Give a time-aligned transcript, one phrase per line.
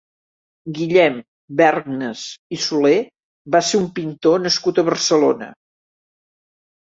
[0.77, 1.17] Guillem
[1.59, 2.23] Bergnes
[2.57, 2.95] i Soler
[3.55, 5.51] va ser un pintor nascut a Barcelona.